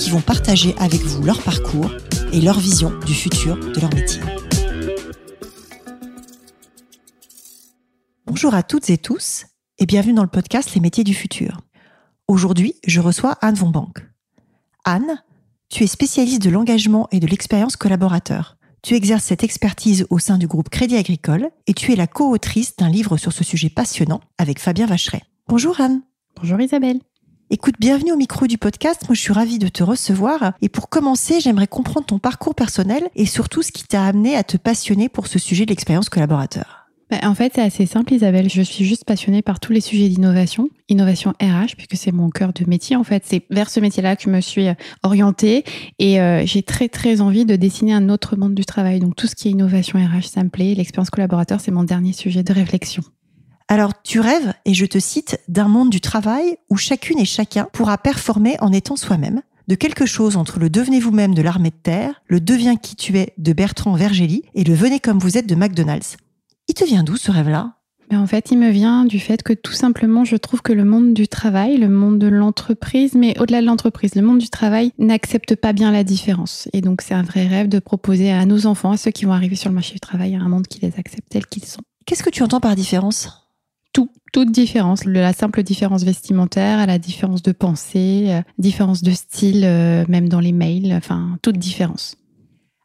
[0.00, 1.90] qui vont partager avec vous leur parcours
[2.32, 4.22] et leur vision du futur de leur métier.
[8.26, 9.44] Bonjour à toutes et tous
[9.78, 11.60] et bienvenue dans le podcast Les métiers du futur.
[12.28, 13.98] Aujourd'hui, je reçois Anne Von Bank.
[14.84, 15.22] Anne,
[15.68, 18.56] tu es spécialiste de l'engagement et de l'expérience collaborateur.
[18.82, 22.74] Tu exerces cette expertise au sein du groupe Crédit Agricole et tu es la co-autrice
[22.76, 25.22] d'un livre sur ce sujet passionnant avec Fabien Vacheret.
[25.46, 26.00] Bonjour Anne.
[26.36, 27.00] Bonjour Isabelle.
[27.52, 29.08] Écoute, bienvenue au micro du podcast.
[29.08, 30.52] Moi, je suis ravie de te recevoir.
[30.62, 34.44] Et pour commencer, j'aimerais comprendre ton parcours personnel et surtout ce qui t'a amené à
[34.44, 36.86] te passionner pour ce sujet de l'expérience collaborateur.
[37.10, 38.48] Bah, en fait, c'est assez simple, Isabelle.
[38.48, 42.52] Je suis juste passionnée par tous les sujets d'innovation, innovation RH, puisque c'est mon cœur
[42.52, 42.94] de métier.
[42.94, 45.64] En fait, c'est vers ce métier-là que je me suis euh, orientée
[45.98, 49.00] et euh, j'ai très très envie de dessiner un autre monde du travail.
[49.00, 50.76] Donc tout ce qui est innovation RH, ça me plaît.
[50.76, 53.02] L'expérience collaborateur, c'est mon dernier sujet de réflexion.
[53.72, 57.68] Alors, tu rêves, et je te cite, d'un monde du travail où chacune et chacun
[57.72, 61.76] pourra performer en étant soi-même, de quelque chose entre le devenez vous-même de l'armée de
[61.80, 65.46] terre, le deviens qui tu es de Bertrand Vergely et le venez comme vous êtes
[65.46, 66.16] de McDonald's.
[66.66, 67.74] Il te vient d'où ce rêve-là?
[68.10, 70.84] Ben en fait, il me vient du fait que tout simplement, je trouve que le
[70.84, 74.90] monde du travail, le monde de l'entreprise, mais au-delà de l'entreprise, le monde du travail
[74.98, 76.68] n'accepte pas bien la différence.
[76.72, 79.32] Et donc, c'est un vrai rêve de proposer à nos enfants, à ceux qui vont
[79.32, 81.82] arriver sur le marché du travail, un monde qui les accepte tels qu'ils sont.
[82.04, 83.46] Qu'est-ce que tu entends par différence?
[84.32, 89.64] Toute différence, la simple différence vestimentaire à la différence de pensée, euh, différence de style,
[89.64, 92.16] euh, même dans les mails, enfin, toute différence.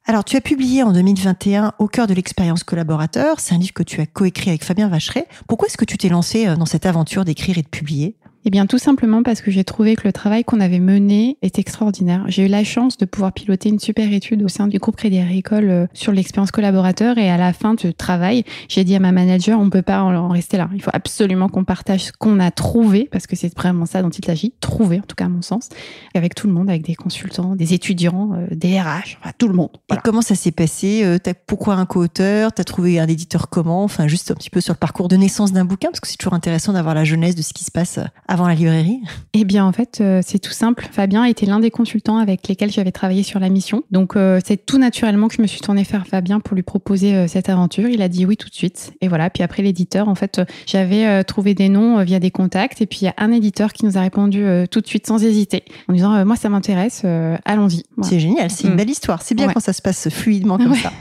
[0.08, 3.39] Alors, tu as publié en 2021 Au cœur de l'expérience collaborateur.
[3.39, 5.28] C'est un livre que tu as coécrit avec Fabien Vacheret.
[5.48, 8.16] Pourquoi est-ce que tu t'es lancé euh, dans cette aventure d'écrire et de publier?
[8.48, 11.58] Eh bien, tout simplement parce que j'ai trouvé que le travail qu'on avait mené est
[11.58, 12.26] extraordinaire.
[12.28, 15.17] J'ai eu la chance de pouvoir piloter une super étude au sein du groupe Crédit
[15.17, 19.11] Agricole euh, sur l'expérience collaborateur et à la fin du travail, j'ai dit à ma
[19.11, 20.70] manager, on peut pas en rester là.
[20.76, 24.10] Il faut absolument qu'on partage ce qu'on a trouvé parce que c'est vraiment ça dont
[24.10, 25.70] il s'agit, trouver en tout cas à mon sens,
[26.14, 29.55] avec tout le monde, avec des consultants, des étudiants, euh, des RH, enfin, tout le
[29.55, 29.72] monde.
[29.92, 31.17] Et comment ça s'est passé euh,
[31.48, 33.84] Pourquoi un co-auteur T'as trouvé un éditeur comment?
[33.84, 36.17] Enfin, juste un petit peu sur le parcours de naissance d'un bouquin parce que c'est
[36.17, 37.98] toujours intéressant d'avoir la jeunesse de ce qui se passe
[38.36, 39.00] avant la librairie?
[39.34, 40.88] Eh bien, en fait, euh, c'est tout simple.
[40.92, 43.84] Fabien était l'un des consultants avec lesquels j'avais travaillé sur la mission.
[43.92, 47.16] Donc, euh, c'est tout naturellement que je me suis tournée vers Fabien pour lui proposer
[47.16, 47.88] euh, cette aventure.
[47.88, 48.92] Il a dit oui tout de suite.
[49.00, 49.30] Et voilà.
[49.30, 52.82] Puis après, l'éditeur, en fait, j'avais trouvé des noms via des contacts.
[52.82, 55.23] Et puis, il y a un éditeur qui nous a répondu tout de suite sans
[55.23, 57.06] hésiter en disant moi, ça m'intéresse,
[57.46, 57.84] allons-y.
[58.02, 58.52] C'est génial.
[58.52, 58.78] C'est une mm.
[58.78, 59.22] belle histoire.
[59.22, 60.92] C'est bien quand ça se passe fluidement comme ça.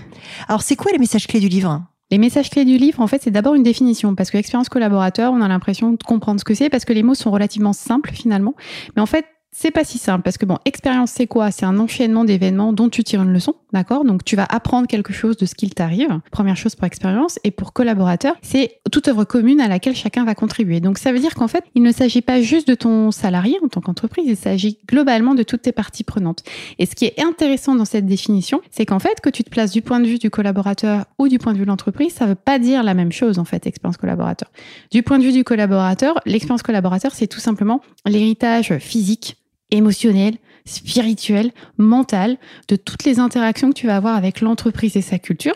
[0.48, 1.82] Alors, c'est quoi les messages clés du livre?
[2.14, 5.32] Les messages clés du livre, en fait, c'est d'abord une définition, parce que l'expérience collaborateur,
[5.32, 8.12] on a l'impression de comprendre ce que c'est, parce que les mots sont relativement simples
[8.12, 8.54] finalement.
[8.94, 9.24] Mais en fait,
[9.56, 11.52] c'est pas si simple parce que bon, expérience c'est quoi?
[11.52, 14.04] C'est un enchaînement d'événements dont tu tires une leçon, d'accord?
[14.04, 16.20] Donc tu vas apprendre quelque chose de ce qu'il t'arrive.
[16.32, 20.34] Première chose pour expérience et pour collaborateur, c'est toute œuvre commune à laquelle chacun va
[20.34, 20.80] contribuer.
[20.80, 23.68] Donc ça veut dire qu'en fait, il ne s'agit pas juste de ton salarié en
[23.68, 26.42] tant qu'entreprise, il s'agit globalement de toutes tes parties prenantes.
[26.80, 29.70] Et ce qui est intéressant dans cette définition, c'est qu'en fait, que tu te places
[29.70, 32.34] du point de vue du collaborateur ou du point de vue de l'entreprise, ça veut
[32.34, 34.50] pas dire la même chose en fait, expérience collaborateur.
[34.90, 39.36] Du point de vue du collaborateur, l'expérience collaborateur, c'est tout simplement l'héritage physique
[39.70, 40.36] émotionnel,
[40.66, 42.38] spirituel, mental,
[42.68, 45.54] de toutes les interactions que tu vas avoir avec l'entreprise et sa culture,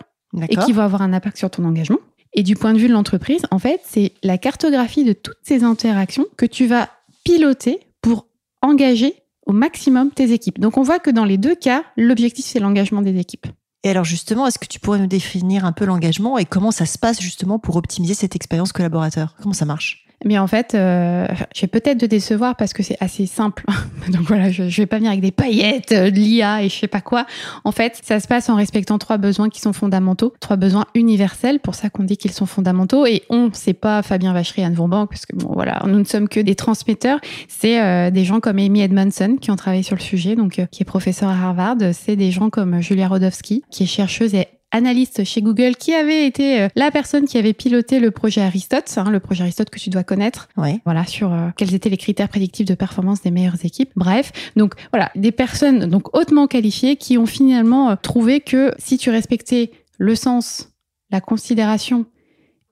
[0.48, 1.98] et qui vont avoir un impact sur ton engagement.
[2.34, 5.64] Et du point de vue de l'entreprise, en fait, c'est la cartographie de toutes ces
[5.64, 6.90] interactions que tu vas
[7.24, 8.26] piloter pour
[8.60, 9.14] engager
[9.46, 10.58] au maximum tes équipes.
[10.60, 13.46] Donc on voit que dans les deux cas, l'objectif, c'est l'engagement des équipes.
[13.82, 16.84] Et alors justement, est-ce que tu pourrais nous définir un peu l'engagement et comment ça
[16.84, 19.36] se passe justement pour optimiser cette expérience collaborateur?
[19.40, 20.07] Comment ça marche?
[20.24, 23.64] Mais en fait, euh, je vais peut-être te décevoir parce que c'est assez simple.
[24.08, 26.76] Donc voilà, je, je vais pas venir avec des paillettes, euh, de l'IA et je
[26.76, 27.24] sais pas quoi.
[27.64, 31.60] En fait, ça se passe en respectant trois besoins qui sont fondamentaux, trois besoins universels.
[31.60, 33.06] Pour ça qu'on dit qu'ils sont fondamentaux.
[33.06, 36.28] Et on, c'est pas Fabien Vachery, Anne Vaubank, parce que bon, voilà, nous ne sommes
[36.28, 37.20] que des transmetteurs.
[37.46, 40.66] C'est euh, des gens comme Amy Edmondson qui ont travaillé sur le sujet, donc euh,
[40.66, 41.76] qui est professeur à Harvard.
[41.92, 46.26] C'est des gens comme Julia Rodowski, qui est chercheuse et analyste chez Google qui avait
[46.26, 49.78] été euh, la personne qui avait piloté le projet Aristote, hein, le projet Aristote que
[49.78, 50.48] tu dois connaître.
[50.84, 53.90] Voilà, sur euh, quels étaient les critères prédictifs de performance des meilleures équipes.
[53.96, 58.98] Bref, donc voilà, des personnes donc hautement qualifiées qui ont finalement euh, trouvé que si
[58.98, 60.70] tu respectais le sens,
[61.10, 62.06] la considération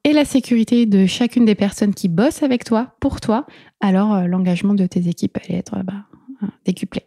[0.05, 3.47] et la sécurité de chacune des personnes qui bossent avec toi, pour toi,
[3.81, 6.05] alors l'engagement de tes équipes allait être bah,
[6.65, 7.06] décuplé.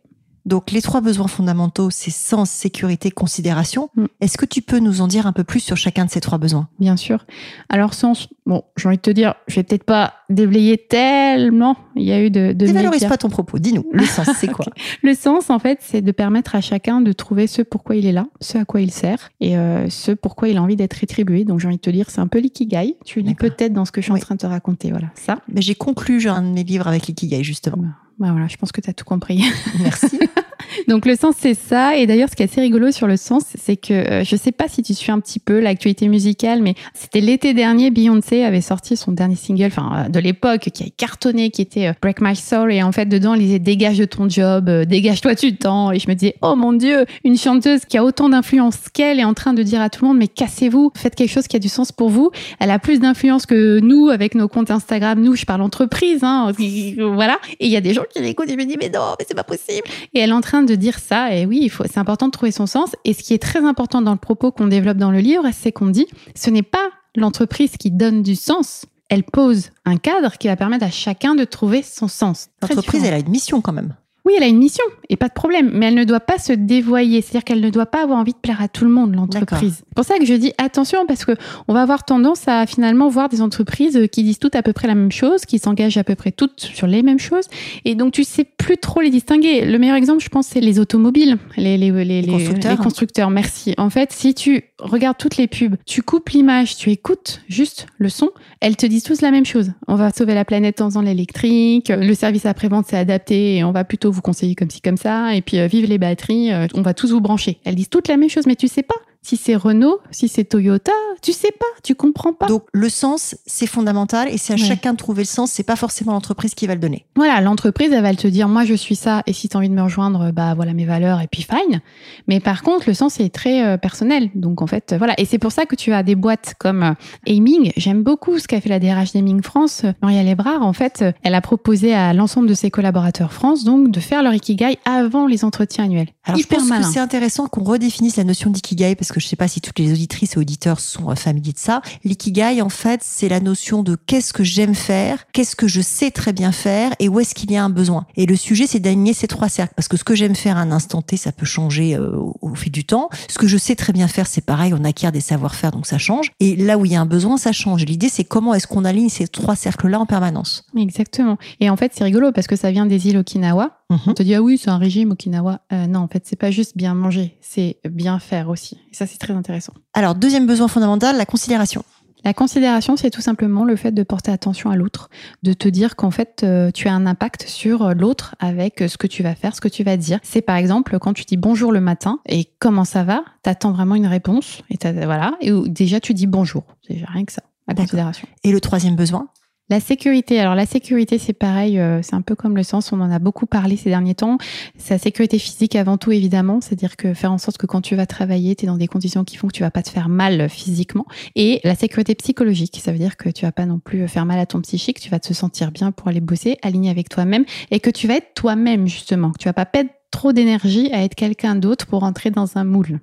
[0.49, 3.91] Donc les trois besoins fondamentaux, c'est sens, sécurité, considération.
[3.95, 4.05] Mm.
[4.19, 6.39] Est-ce que tu peux nous en dire un peu plus sur chacun de ces trois
[6.39, 6.67] besoins?
[6.79, 7.27] Bien sûr.
[7.69, 11.77] Alors sens, bon, j'ai envie de te dire, je vais peut-être pas déblayer tellement.
[11.95, 12.53] Il y a eu de.
[12.53, 13.59] de Dévalorise pas ton propos.
[13.59, 14.65] Dis-nous, le sens, c'est quoi?
[15.03, 18.11] Le sens, en fait, c'est de permettre à chacun de trouver ce pourquoi il est
[18.11, 21.43] là, ce à quoi il sert, et euh, ce pourquoi il a envie d'être rétribué.
[21.45, 22.97] Donc j'ai envie de te dire, c'est un peu l'ikigai.
[23.05, 24.19] Tu lis peut-être dans ce que je suis Oui.
[24.19, 24.89] en train de te raconter.
[24.89, 25.37] Voilà, ça.
[25.53, 27.83] Mais J'ai conclu un de mes livres avec l'ikigai, justement.
[28.17, 29.43] Bah voilà, je pense que tu as tout compris.
[29.79, 30.19] Merci.
[30.87, 31.95] Donc le sens c'est ça.
[31.95, 34.51] Et d'ailleurs ce qui est assez rigolo sur le sens c'est que euh, je sais
[34.51, 38.61] pas si tu suis un petit peu l'actualité musicale mais c'était l'été dernier Beyoncé avait
[38.61, 42.21] sorti son dernier single enfin euh, de l'époque qui a cartonné qui était euh, Break
[42.21, 42.71] My Soul.
[42.71, 45.91] Et en fait dedans il disait dégage de ton job euh, dégage-toi du temps.
[45.91, 49.23] Et je me disais oh mon dieu une chanteuse qui a autant d'influence qu'elle est
[49.23, 51.59] en train de dire à tout le monde mais cassez-vous faites quelque chose qui a
[51.59, 52.31] du sens pour vous.
[52.59, 55.21] Elle a plus d'influence que nous avec nos comptes Instagram.
[55.21, 56.51] Nous je parle entreprise hein,
[56.97, 57.39] voilà.
[57.59, 59.25] Et il y a des gens qui l'écoutent et je me dis mais non mais
[59.27, 59.87] c'est pas possible.
[60.13, 60.33] Et elle est
[60.63, 61.35] de dire ça.
[61.35, 62.95] Et oui, il faut, c'est important de trouver son sens.
[63.05, 65.71] Et ce qui est très important dans le propos qu'on développe dans le livre, c'est
[65.71, 68.85] qu'on dit, ce n'est pas l'entreprise qui donne du sens.
[69.09, 72.49] Elle pose un cadre qui va permettre à chacun de trouver son sens.
[72.61, 73.95] L'entreprise, elle a une mission quand même.
[74.29, 76.53] Oui, elle a une mission et pas de problème, mais elle ne doit pas se
[76.53, 77.21] dévoyer.
[77.21, 79.77] C'est-à-dire qu'elle ne doit pas avoir envie de plaire à tout le monde, l'entreprise.
[79.87, 81.31] C'est pour ça que je dis attention parce que
[81.67, 84.87] on va avoir tendance à finalement voir des entreprises qui disent toutes à peu près
[84.87, 87.45] la même chose, qui s'engagent à peu près toutes sur les mêmes choses,
[87.85, 89.65] et donc tu sais plus trop les distinguer.
[89.65, 92.71] Le meilleur exemple, je pense, c'est les automobiles, les, les, les, les- constructeurs.
[92.71, 93.29] les constructeurs.
[93.31, 93.73] Merci.
[93.79, 98.09] En fait, si tu regardes toutes les pubs, tu coupes l'image, tu écoutes juste le
[98.09, 98.29] son,
[98.61, 99.71] elles te disent tous la même chose.
[99.87, 103.71] On va sauver la planète en faisant l'électrique, le service après-vente s'est adapté et on
[103.71, 106.67] va plutôt vous conseiller comme ci, comme ça, et puis euh, vive les batteries, euh,
[106.73, 107.59] on va tous vous brancher.
[107.65, 110.43] Elles disent toutes la même chose, mais tu sais pas si c'est Renault, si c'est
[110.45, 112.45] Toyota, tu sais pas, tu comprends pas.
[112.47, 114.61] Donc le sens, c'est fondamental et c'est à Ouais.
[114.63, 115.51] chacun de trouver le sens.
[115.51, 117.05] C'est pas forcément l'entreprise qui va le donner.
[117.15, 119.69] Voilà, l'entreprise, elle va te dire, moi, je suis ça, et si tu as envie
[119.69, 121.81] de me rejoindre, bah voilà mes valeurs, et puis fine.
[122.27, 124.29] Mais par contre, le sens est très euh, personnel.
[124.35, 125.13] Donc, en fait, euh, voilà.
[125.19, 126.93] Et c'est pour ça que tu as des boîtes comme euh,
[127.25, 127.71] Aiming.
[127.77, 129.81] J'aime beaucoup ce qu'a fait la DRH d'Aiming France.
[129.83, 133.91] Euh, Maria Lebrard, en fait, elle a proposé à l'ensemble de ses collaborateurs France, donc,
[133.91, 136.07] de faire leur Ikigai avant les entretiens annuels.
[136.23, 136.87] Alors Hyper je pense malin.
[136.87, 139.79] que c'est intéressant qu'on redéfinisse la notion d'ikigai parce que je sais pas si toutes
[139.79, 141.81] les auditrices et auditeurs sont euh, familiers de ça.
[142.03, 146.11] L'ikigai, en fait, c'est la notion de qu'est-ce que j'aime faire, qu'est-ce que je sais
[146.11, 148.05] très bien faire et où est-ce qu'il y a un besoin.
[148.15, 150.61] Et le sujet, c'est d'aligner ces trois cercles parce que ce que j'aime faire à
[150.61, 153.09] un instant T, ça peut changer euh, au, au fil du temps.
[153.27, 155.97] Ce que je sais très bien faire, c'est pareil, on acquiert des savoir-faire, donc ça
[155.97, 156.31] change.
[156.39, 157.85] Et là où il y a un besoin, ça change.
[157.85, 160.65] L'idée, c'est comment est-ce qu'on aligne ces trois cercles-là en permanence.
[160.77, 161.37] Exactement.
[161.59, 163.78] Et en fait, c'est rigolo parce que ça vient des îles Okinawa.
[163.89, 163.99] Mhm.
[164.07, 165.61] On te dit, ah oui, c'est un régime Okinawa.
[165.73, 168.77] Euh, non, en fait, c'est pas juste bien manger, c'est bien faire aussi.
[168.91, 169.73] Et ça, c'est très intéressant.
[169.93, 171.83] Alors, deuxième besoin fondamental, la considération.
[172.25, 175.09] La considération, c'est tout simplement le fait de porter attention à l'autre,
[175.41, 179.07] de te dire qu'en fait, euh, tu as un impact sur l'autre avec ce que
[179.07, 180.19] tu vas faire, ce que tu vas dire.
[180.21, 183.95] C'est par exemple quand tu dis bonjour le matin et comment ça va, t'attends vraiment
[183.95, 186.63] une réponse et t'as- voilà, et déjà tu dis bonjour.
[186.89, 188.27] Déjà rien que ça, la considération.
[188.43, 189.29] Et le troisième besoin
[189.71, 190.39] La sécurité.
[190.39, 192.91] Alors la sécurité, c'est pareil, euh, c'est un peu comme le sens.
[192.91, 194.39] On en a beaucoup parlé ces derniers temps.
[194.79, 196.59] C'est la sécurité physique avant tout, évidemment.
[196.59, 199.23] C'est-à-dire que faire en sorte que quand tu vas travailler, tu es dans des conditions
[199.23, 201.05] qui font que tu vas pas te faire mal physiquement.
[201.35, 204.39] Et la sécurité psychologique, ça veut dire que tu vas pas non plus faire mal
[204.39, 204.99] à ton psychique.
[204.99, 208.15] Tu vas te sentir bien pour aller bosser, aligné avec toi-même, et que tu vas
[208.15, 209.29] être toi-même justement.
[209.29, 212.63] Que tu vas pas perdre trop d'énergie à être quelqu'un d'autre pour entrer dans un
[212.63, 213.01] moule.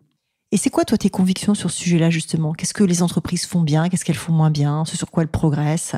[0.51, 2.55] Et c'est quoi, toi, tes convictions sur ce sujet-là, justement?
[2.55, 3.89] Qu'est-ce que les entreprises font bien?
[3.89, 4.85] Qu'est-ce qu'elles font moins bien?
[4.85, 5.97] Ce sur quoi elles progressent?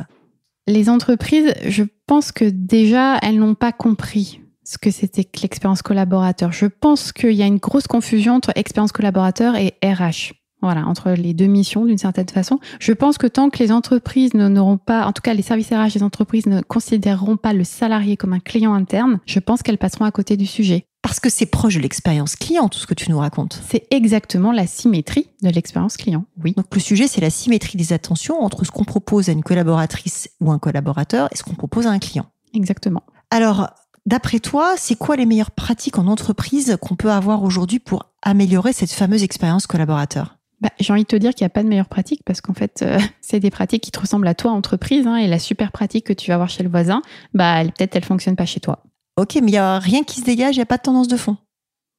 [0.69, 5.81] Les entreprises, je pense que déjà, elles n'ont pas compris ce que c'était que l'expérience
[5.81, 6.53] collaborateur.
[6.53, 10.35] Je pense qu'il y a une grosse confusion entre expérience collaborateur et RH.
[10.61, 12.59] Voilà, entre les deux missions d'une certaine façon.
[12.81, 15.71] Je pense que tant que les entreprises ne- n'auront pas, en tout cas les services
[15.71, 19.79] RH des entreprises ne considéreront pas le salarié comme un client interne, je pense qu'elles
[19.79, 20.87] passeront à côté du sujet.
[21.01, 23.63] Parce que c'est proche de l'expérience client, tout ce que tu nous racontes.
[23.69, 26.25] C'est exactement la symétrie de l'expérience client.
[26.43, 26.55] Oui.
[26.57, 30.29] Donc le sujet, c'est la symétrie des attentions entre ce qu'on propose à une collaboratrice
[30.41, 32.27] ou un collaborateur et ce qu'on propose à un client.
[32.53, 33.05] Exactement.
[33.31, 33.69] Alors,
[34.07, 38.73] d'après toi, c'est quoi les meilleures pratiques en entreprise qu'on peut avoir aujourd'hui pour améliorer
[38.73, 40.38] cette fameuse expérience collaborateur?
[40.61, 42.55] Bah, j'ai envie de te dire qu'il n'y a pas de meilleure pratique parce qu'en
[42.55, 45.73] fait, euh, c'est des pratiques qui te ressemblent à toi, entreprise, hein, et la super
[45.73, 47.03] pratique que tu vas avoir chez le voisin,
[47.35, 48.83] bah, peut-être elle fonctionne pas chez toi.
[49.17, 51.09] Ok, mais il n'y a rien qui se dégage, il n'y a pas de tendance
[51.09, 51.37] de fond.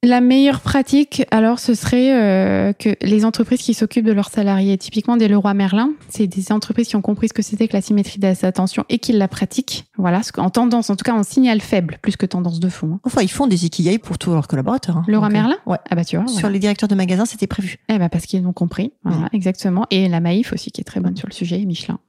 [0.01, 4.77] La meilleure pratique, alors, ce serait euh, que les entreprises qui s'occupent de leurs salariés,
[4.77, 7.81] typiquement des Leroy Merlin, c'est des entreprises qui ont compris ce que c'était que la
[7.81, 9.87] symétrie des attentions et qui la pratiquent.
[9.97, 12.93] Voilà, en tendance, en tout cas en signal faible, plus que tendance de fond.
[12.93, 12.99] hein.
[13.03, 14.95] Enfin, ils font des ikigai pour tous leurs collaborateurs.
[14.95, 15.03] hein.
[15.09, 15.57] Leroy Donc, euh, Merlin?
[15.65, 15.77] Ouais.
[15.89, 16.27] Ah bah tu vois.
[16.27, 16.53] Sur voilà.
[16.53, 17.79] les directeurs de magasins, c'était prévu.
[17.89, 18.93] Eh bah parce qu'ils l'ont compris.
[19.03, 19.85] Voilà, exactement.
[19.91, 21.99] Et la Maïf aussi, qui est très bonne sur le sujet, et Michelin.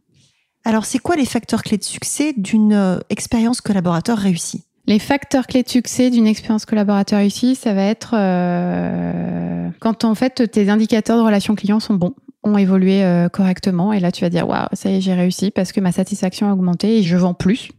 [0.64, 4.62] Alors, c'est quoi les facteurs clés de succès d'une euh, expérience collaborateur réussie?
[4.86, 10.14] Les facteurs clés de succès d'une expérience collaborateur ici, ça va être euh, quand en
[10.14, 14.24] fait tes indicateurs de relation client sont bons ont évolué euh, correctement et là tu
[14.24, 17.02] vas dire waouh ça y est j'ai réussi parce que ma satisfaction a augmenté et
[17.02, 17.70] je vends plus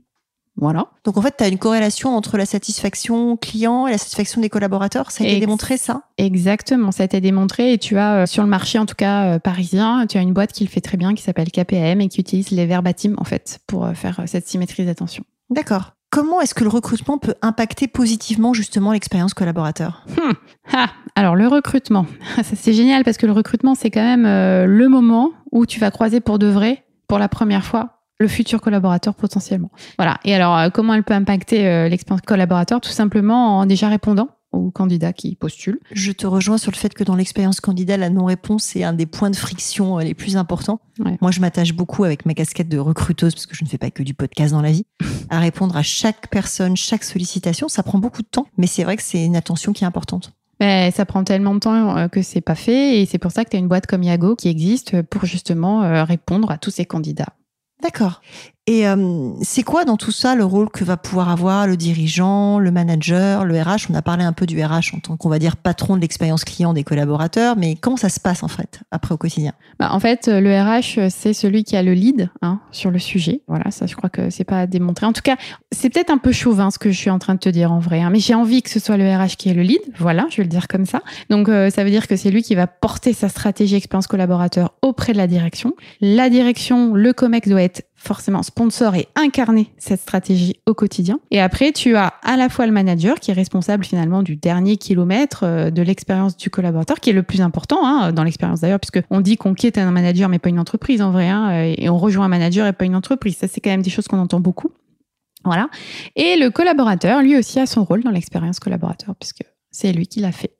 [0.57, 0.87] voilà.
[1.05, 4.49] Donc en fait, tu as une corrélation entre la satisfaction client et la satisfaction des
[4.49, 5.11] collaborateurs.
[5.11, 6.03] Ça a été démontré ça?
[6.17, 9.35] Exactement, ça a été démontré et tu as euh, sur le marché en tout cas
[9.35, 12.09] euh, parisien, tu as une boîte qui le fait très bien qui s'appelle KPM et
[12.09, 15.23] qui utilise les verbatim en fait pour euh, faire cette symétrie d'attention.
[15.49, 15.93] D'accord.
[16.11, 20.05] Comment est-ce que le recrutement peut impacter positivement justement l'expérience collaborateur?
[20.09, 20.33] Hmm.
[20.73, 22.05] ah, Alors le recrutement,
[22.43, 26.19] c'est génial parce que le recrutement c'est quand même le moment où tu vas croiser
[26.19, 29.71] pour de vrai pour la première fois le futur collaborateur potentiellement.
[29.97, 30.19] Voilà.
[30.23, 32.79] Et alors, euh, comment elle peut impacter euh, l'expérience collaborateur?
[32.79, 35.79] Tout simplement en déjà répondant aux candidats qui postulent.
[35.91, 39.05] Je te rejoins sur le fait que dans l'expérience candidat, la non-réponse est un des
[39.05, 40.79] points de friction euh, les plus importants.
[41.21, 43.89] Moi, je m'attache beaucoup avec ma casquette de recruteuse, parce que je ne fais pas
[43.89, 44.85] que du podcast dans la vie,
[45.29, 47.67] à répondre à chaque personne, chaque sollicitation.
[47.67, 50.33] Ça prend beaucoup de temps, mais c'est vrai que c'est une attention qui est importante.
[50.59, 53.49] Mais ça prend tellement de temps que c'est pas fait et c'est pour ça que
[53.49, 57.33] tu as une boîte comme Yago qui existe pour justement répondre à tous ces candidats.
[57.81, 58.21] D'accord.
[58.71, 62.57] Et euh, c'est quoi dans tout ça le rôle que va pouvoir avoir le dirigeant,
[62.57, 65.39] le manager, le RH On a parlé un peu du RH en tant qu'on va
[65.39, 69.13] dire patron de l'expérience client des collaborateurs, mais comment ça se passe en fait après
[69.13, 69.51] au quotidien?
[69.77, 73.41] Bah, En fait, le RH c'est celui qui a le lead hein, sur le sujet.
[73.49, 75.05] Voilà, ça je crois que c'est pas à démontrer.
[75.05, 75.35] En tout cas,
[75.73, 77.79] c'est peut-être un peu chauvin ce que je suis en train de te dire en
[77.79, 79.81] vrai, hein, mais j'ai envie que ce soit le RH qui ait le lead.
[79.99, 81.01] Voilà, je vais le dire comme ça.
[81.29, 84.75] Donc euh, ça veut dire que c'est lui qui va porter sa stratégie expérience collaborateur
[84.81, 85.73] auprès de la direction.
[85.99, 91.19] La direction, le COMEX doit être forcément sponsor et incarner cette stratégie au quotidien.
[91.29, 94.77] Et après, tu as à la fois le manager qui est responsable finalement du dernier
[94.77, 98.79] kilomètre euh, de l'expérience du collaborateur, qui est le plus important hein, dans l'expérience d'ailleurs,
[98.79, 101.89] puisque on dit qu'on quitte un manager mais pas une entreprise en vrai, hein, et
[101.89, 103.37] on rejoint un manager et pas une entreprise.
[103.37, 104.71] Ça, c'est quand même des choses qu'on entend beaucoup.
[105.43, 105.69] Voilà.
[106.15, 110.19] Et le collaborateur, lui aussi, a son rôle dans l'expérience collaborateur, puisque c'est lui qui
[110.19, 110.55] l'a fait.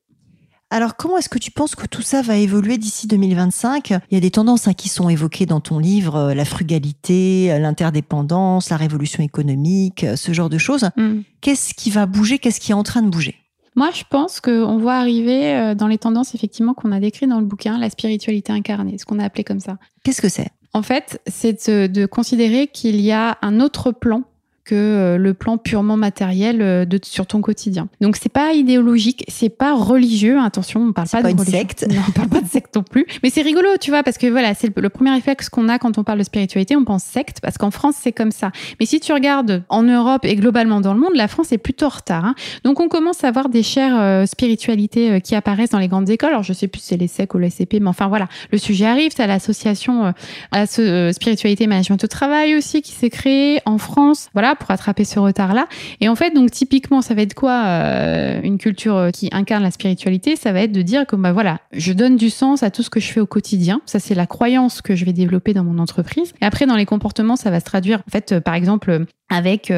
[0.74, 4.16] Alors, comment est-ce que tu penses que tout ça va évoluer d'ici 2025 Il y
[4.16, 8.70] a des tendances hein, qui sont évoquées dans ton livre, euh, la frugalité, euh, l'interdépendance,
[8.70, 10.90] la révolution économique, euh, ce genre de choses.
[10.96, 11.24] Mm.
[11.42, 12.40] Qu'est-ce qui va bouger?
[12.40, 13.36] Qu'est-ce qui est en train de bouger?
[13.76, 17.46] Moi, je pense qu'on voit arriver dans les tendances effectivement qu'on a décrites dans le
[17.46, 19.78] bouquin, la spiritualité incarnée, ce qu'on a appelé comme ça.
[20.04, 20.50] Qu'est-ce que c'est?
[20.74, 24.24] En fait, c'est de, considérer qu'il y a un autre plan
[24.64, 27.88] que euh, le plan purement matériel euh, de, sur ton quotidien.
[28.00, 30.40] Donc c'est pas idéologique, c'est pas religieux.
[30.40, 31.86] Attention, on parle pas, de secte.
[31.92, 33.06] Non, on parle pas de secte non plus.
[33.24, 35.98] Mais c'est rigolo, tu vois, parce que voilà, c'est le, premier effet qu'on a quand
[35.98, 38.52] on parle de spiritualité, on pense secte, parce qu'en France c'est comme ça.
[38.80, 41.88] Mais si tu regardes en Europe et globalement dans le monde, la France est plutôt
[41.88, 42.26] en retard.
[42.26, 42.36] Hein.
[42.64, 46.30] Donc on commence à avoir des chères euh, spiritualités qui apparaissent dans les grandes écoles.
[46.30, 48.58] Alors je sais plus si c'est les SEC ou les SCP, mais enfin voilà, le
[48.58, 49.12] sujet arrive.
[49.16, 50.14] C'est l'association
[50.52, 54.30] à ce, spiritualité management au travail aussi qui s'est créée en France.
[54.34, 55.68] Voilà pour rattraper ce retard-là.
[56.00, 59.64] Et en fait, donc typiquement, ça va être quoi euh, une culture euh, qui incarne
[59.64, 60.36] la spiritualité?
[60.36, 62.90] Ça va être de dire que bah voilà, je donne du sens à tout ce
[62.90, 63.82] que je fais au quotidien.
[63.86, 66.34] Ça, c'est la croyance que je vais développer dans mon entreprise.
[66.42, 69.72] Et après, dans les comportements, ça va se traduire en fait, euh, par exemple, avec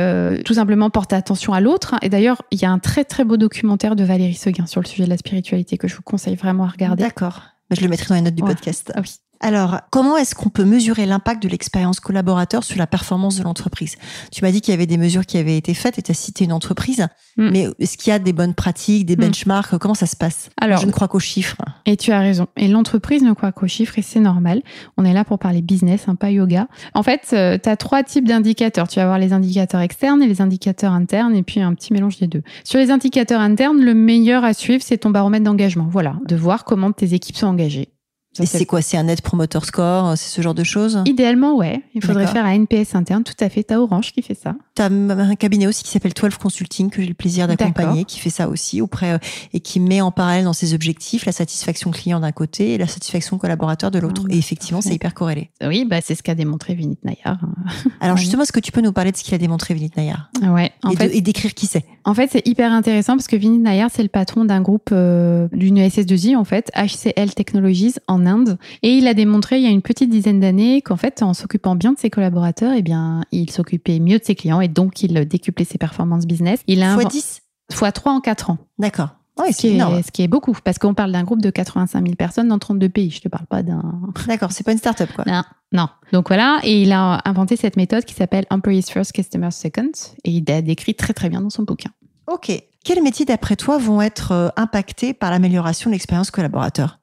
[0.45, 1.93] tout simplement porter attention à l'autre.
[2.01, 4.87] Et d'ailleurs, il y a un très très beau documentaire de Valérie Seguin sur le
[4.87, 7.03] sujet de la spiritualité que je vous conseille vraiment à regarder.
[7.03, 7.43] D'accord.
[7.69, 8.91] Bah, je le mettrai dans les notes du podcast.
[8.95, 9.09] Ah oui.
[9.43, 13.97] Alors, comment est-ce qu'on peut mesurer l'impact de l'expérience collaborateur sur la performance de l'entreprise?
[14.31, 16.15] Tu m'as dit qu'il y avait des mesures qui avaient été faites et tu as
[16.15, 17.49] cité une entreprise, mm.
[17.51, 19.19] mais est-ce qu'il y a des bonnes pratiques, des mm.
[19.19, 19.77] benchmarks?
[19.79, 20.49] Comment ça se passe?
[20.61, 21.57] Alors, Je ne crois qu'aux chiffres.
[21.85, 22.47] Et tu as raison.
[22.55, 24.61] Et l'entreprise ne croit qu'aux chiffres et c'est normal.
[24.95, 26.69] On est là pour parler business, hein, pas yoga.
[26.93, 28.87] En fait, euh, tu as trois types d'indicateurs.
[28.87, 32.17] Tu vas avoir les indicateurs externes et les indicateurs internes et puis un petit mélange
[32.17, 32.43] des deux.
[32.63, 35.87] Sur les indicateurs internes, le meilleur à suivre, c'est ton baromètre d'engagement.
[35.91, 37.92] Voilà, de voir comment tes équipes sont engagées.
[38.39, 41.83] Et c'est quoi C'est un net promoter score C'est ce genre de choses Idéalement, ouais.
[41.93, 43.63] Il faudrait faire un NPS interne, tout à fait.
[43.63, 44.55] T'as Orange qui fait ça.
[44.75, 48.29] T'as un cabinet aussi qui s'appelle 12 Consulting, que j'ai le plaisir d'accompagner, qui fait
[48.29, 49.17] ça aussi auprès euh,
[49.53, 52.87] et qui met en parallèle dans ses objectifs la satisfaction client d'un côté et la
[52.87, 54.23] satisfaction collaborateur de l'autre.
[54.25, 55.51] Ah, et effectivement, c'est hyper corrélé.
[55.63, 57.39] Oui, bah, c'est ce qu'a démontré Vinit Nayar.
[58.01, 60.31] Alors justement, est-ce que tu peux nous parler de ce qu'il a démontré Vinit Nayar
[60.41, 60.71] Ouais.
[60.83, 61.85] En et, fait, et décrire qui c'est?
[62.05, 65.47] En fait, c'est hyper intéressant parce que Vinit Nayar, c'est le patron d'un groupe euh,
[65.53, 68.57] d'une SS2I, en fait, HCL Technologies en Inde.
[68.81, 71.75] Et il a démontré il y a une petite dizaine d'années qu'en fait, en s'occupant
[71.75, 75.13] bien de ses collaborateurs, eh bien, il s'occupait mieux de ses clients et donc il
[75.25, 76.61] décuplait ses performances business.
[76.67, 78.57] Il a fois 10 Fois 3 en 4 ans.
[78.77, 79.09] D'accord.
[79.37, 82.15] ce, qui est, ce, qui est, beaucoup, parce qu'on parle d'un groupe de 85 000
[82.15, 83.09] personnes dans 32 pays.
[83.09, 84.11] Je te parle pas d'un.
[84.27, 85.23] D'accord, c'est pas une start-up, quoi.
[85.27, 85.87] Non, non.
[86.11, 89.91] Donc voilà, et il a inventé cette méthode qui s'appelle Employees First, Customers Second,
[90.23, 91.89] et il a décrit très très bien dans son bouquin.
[92.27, 92.51] Ok.
[92.83, 96.99] Quels métiers, d'après toi, vont être euh, impactés par l'amélioration de l'expérience collaborateur?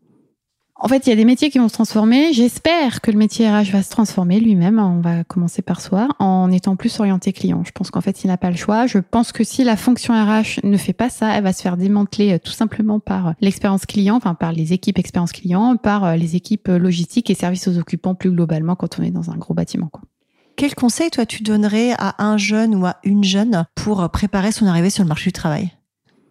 [0.82, 2.32] En fait, il y a des métiers qui vont se transformer.
[2.32, 4.78] J'espère que le métier RH va se transformer lui-même.
[4.78, 7.62] On va commencer par soi en étant plus orienté client.
[7.66, 8.86] Je pense qu'en fait, il n'a pas le choix.
[8.86, 11.76] Je pense que si la fonction RH ne fait pas ça, elle va se faire
[11.76, 16.04] démanteler euh, tout simplement par euh, l'expérience client, enfin par les équipes expérience client, par
[16.04, 19.36] euh, les équipes logistiques et services aux occupants plus globalement quand on est dans un
[19.36, 19.88] gros bâtiment.
[19.88, 20.02] Quoi.
[20.56, 24.66] Quel conseil, toi, tu donnerais à un jeune ou à une jeune pour préparer son
[24.66, 25.72] arrivée sur le marché du travail?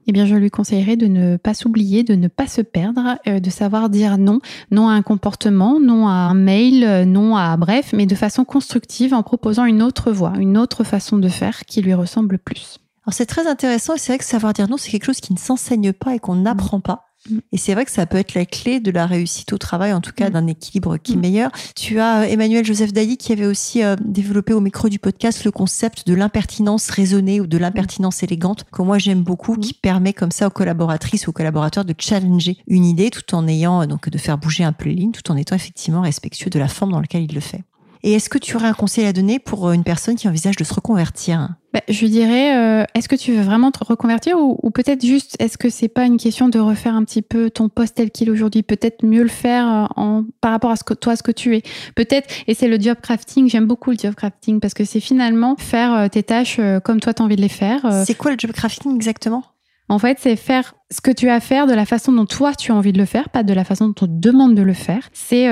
[0.10, 3.40] Eh bien, je lui conseillerais de ne pas s'oublier, de ne pas se perdre, euh,
[3.40, 4.40] de savoir dire non,
[4.72, 8.44] non à un comportement, non à un mail, euh, non à bref, mais de façon
[8.44, 12.80] constructive en proposant une autre voie, une autre façon de faire qui lui ressemble plus.
[13.06, 15.32] Alors c'est très intéressant et c'est vrai que savoir dire non, c'est quelque chose qui
[15.32, 17.09] ne s'enseigne pas et qu'on n'apprend pas.
[17.30, 17.40] Mm.
[17.52, 20.02] Et c'est vrai que ça peut être la clé de la réussite au travail, en
[20.02, 20.34] tout cas mm.
[20.34, 21.22] d'un équilibre qui est mm.
[21.22, 21.52] meilleur.
[21.76, 25.44] Tu as euh, Emmanuel Joseph Daly qui avait aussi euh, développé au micro du podcast
[25.46, 30.14] le concept de l'impertinence raisonnée ou de l'impertinence élégante, que moi j'aime beaucoup, qui permet
[30.14, 33.86] comme ça aux collaboratrices ou aux collaborateurs de challenger une idée tout en ayant, euh,
[33.86, 36.68] donc de faire bouger un peu les lignes, tout en étant effectivement respectueux de la
[36.68, 37.64] forme dans laquelle il le fait.
[38.04, 40.64] Et est-ce que tu aurais un conseil à donner pour une personne qui envisage de
[40.64, 41.50] se reconvertir?
[41.74, 45.58] Bah, Je dirais, euh, est-ce que tu veux vraiment te reconvertir ou, peut-être juste, est-ce
[45.58, 48.32] que c'est pas une question de refaire un petit peu ton poste tel qu'il est
[48.32, 48.64] aujourd'hui?
[48.64, 51.58] Peut-être mieux le faire euh, en, par rapport à ce que toi, ce que tu
[51.58, 51.62] es.
[51.96, 55.56] Peut-être, et c'est le job crafting, j'aime beaucoup le job crafting parce que c'est finalement
[55.58, 57.82] faire euh, tes tâches comme toi tu as envie de les faire.
[58.06, 59.44] C'est quoi le job crafting exactement?
[59.92, 62.54] En fait, c'est faire ce que tu as à faire de la façon dont toi
[62.54, 64.62] tu as envie de le faire, pas de la façon dont on te demande de
[64.62, 65.10] le faire.
[65.14, 65.50] C'est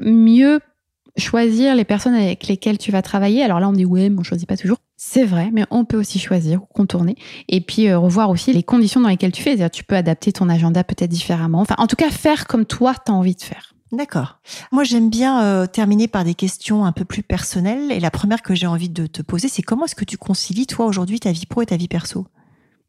[0.00, 0.60] mieux
[1.16, 3.42] choisir les personnes avec lesquelles tu vas travailler.
[3.42, 4.78] Alors là, on dit ouais, mais on choisit pas toujours.
[4.96, 7.16] C'est vrai, mais on peut aussi choisir ou contourner.
[7.48, 9.50] Et puis euh, revoir aussi les conditions dans lesquelles tu fais.
[9.50, 11.60] C'est-à-dire, tu peux adapter ton agenda peut-être différemment.
[11.60, 13.74] Enfin, en tout cas, faire comme toi, tu as envie de faire.
[13.92, 14.38] D'accord.
[14.70, 17.92] Moi, j'aime bien euh, terminer par des questions un peu plus personnelles.
[17.92, 20.66] Et la première que j'ai envie de te poser, c'est comment est-ce que tu concilies,
[20.66, 22.26] toi, aujourd'hui, ta vie pro et ta vie perso?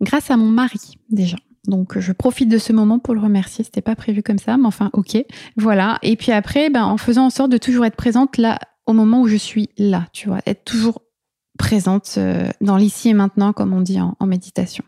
[0.01, 1.37] Grâce à mon mari, déjà.
[1.67, 3.63] Donc je profite de ce moment pour le remercier.
[3.63, 5.17] C'était pas prévu comme ça, mais enfin ok.
[5.55, 5.99] Voilà.
[6.01, 9.21] Et puis après, ben, en faisant en sorte de toujours être présente là au moment
[9.21, 11.01] où je suis là, tu vois, être toujours
[11.57, 14.83] présente euh, dans l'ici et maintenant, comme on dit en méditation.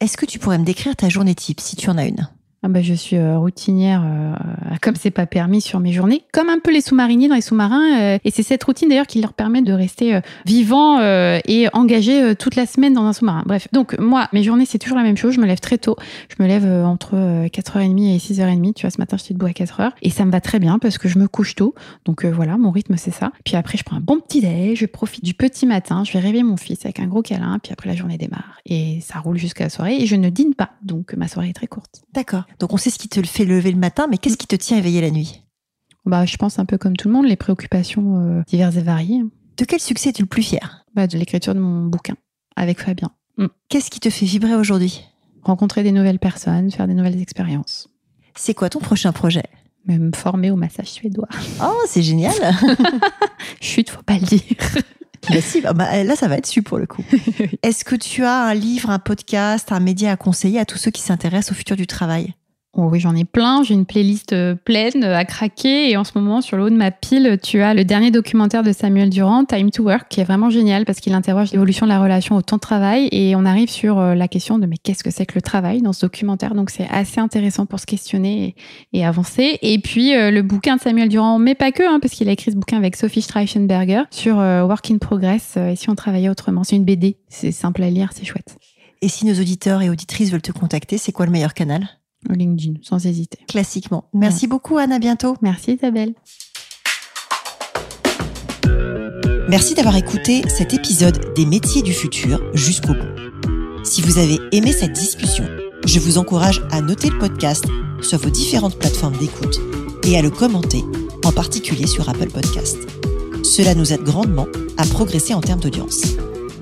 [0.00, 2.28] Est-ce que tu pourrais me décrire ta journée type, si tu en as une?
[2.66, 4.34] Ah bah, je suis euh, routinière euh,
[4.82, 7.96] comme c'est pas permis sur mes journées, comme un peu les sous-mariniers dans les sous-marins.
[7.96, 12.56] Euh, et c'est cette routine d'ailleurs qui leur permet de rester vivants et engagés toute
[12.56, 13.44] la semaine dans un sous-marin.
[13.46, 15.34] Bref, donc moi, mes journées, c'est toujours la même chose.
[15.34, 15.94] Je me lève très tôt.
[16.28, 17.14] Je me lève entre
[17.46, 18.74] 4h30 et 6h30.
[18.74, 19.92] Tu vois, ce matin, j'étais debout à 4h.
[20.02, 21.74] Et ça me va très bien parce que je me couche tôt.
[22.04, 23.30] Donc voilà, mon rythme, c'est ça.
[23.44, 26.18] Puis après, je prends un bon petit déj, je profite du petit matin, je vais
[26.18, 27.58] réveiller mon fils avec un gros câlin.
[27.62, 28.60] Puis après, la journée démarre.
[28.64, 29.96] Et ça roule jusqu'à la soirée.
[29.96, 30.70] Et je ne dîne pas.
[30.82, 32.02] Donc ma soirée est très courte.
[32.14, 32.44] D'accord.
[32.58, 34.56] Donc on sait ce qui te le fait lever le matin, mais qu'est-ce qui te
[34.56, 35.42] tient éveillé la nuit?
[36.04, 39.22] Bah, Je pense un peu comme tout le monde, les préoccupations euh, diverses et variées.
[39.56, 40.84] De quel succès es-tu le plus fier?
[40.94, 42.14] Bah, De l'écriture de mon bouquin
[42.56, 43.10] avec Fabien.
[43.36, 43.46] Mm.
[43.68, 45.04] Qu'est-ce qui te fait vibrer aujourd'hui?
[45.42, 47.88] Rencontrer des nouvelles personnes, faire des nouvelles expériences.
[48.34, 49.44] C'est quoi ton prochain projet?
[49.86, 51.28] Me former au massage suédois.
[51.62, 52.34] Oh, c'est génial
[53.60, 54.40] Chut, faut pas le dire.
[55.62, 57.04] Bah, bah, là, ça va être su pour le coup.
[57.62, 60.90] Est-ce que tu as un livre, un podcast, un média à conseiller à tous ceux
[60.90, 62.34] qui s'intéressent au futur du travail?
[62.78, 63.62] Oh oui, j'en ai plein.
[63.62, 65.90] J'ai une playlist euh, pleine euh, à craquer.
[65.90, 68.62] Et en ce moment, sur le haut de ma pile, tu as le dernier documentaire
[68.62, 71.90] de Samuel Durand, Time to Work, qui est vraiment génial parce qu'il interroge l'évolution de
[71.90, 73.08] la relation au temps de travail.
[73.12, 75.80] Et on arrive sur euh, la question de mais qu'est-ce que c'est que le travail
[75.80, 76.54] dans ce documentaire?
[76.54, 78.54] Donc c'est assez intéressant pour se questionner
[78.92, 79.58] et, avancer.
[79.62, 82.50] Et puis le bouquin de Samuel Durand, mais pas que, hein, parce qu'il a écrit
[82.50, 86.64] ce bouquin avec Sophie Streichenberger sur Work in Progress et si on travaillait autrement.
[86.64, 87.16] C'est une BD.
[87.28, 88.58] C'est simple à lire, c'est chouette.
[89.00, 91.88] Et si nos auditeurs et auditrices veulent te contacter, c'est quoi le meilleur canal?
[92.34, 93.38] LinkedIn, sans hésiter.
[93.48, 94.04] Classiquement.
[94.12, 94.92] Merci beaucoup, Anne.
[94.92, 95.36] À bientôt.
[95.42, 96.14] Merci, Isabelle.
[99.48, 103.44] Merci d'avoir écouté cet épisode des métiers du futur jusqu'au bout.
[103.84, 105.44] Si vous avez aimé cette discussion,
[105.86, 107.64] je vous encourage à noter le podcast
[108.02, 109.60] sur vos différentes plateformes d'écoute
[110.04, 110.82] et à le commenter,
[111.24, 112.76] en particulier sur Apple Podcast.
[113.44, 116.02] Cela nous aide grandement à progresser en termes d'audience.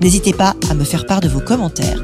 [0.01, 2.03] N'hésitez pas à me faire part de vos commentaires